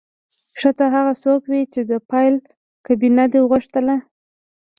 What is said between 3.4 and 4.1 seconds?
غوښتله